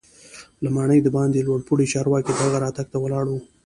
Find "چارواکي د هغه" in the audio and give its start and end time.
1.93-2.57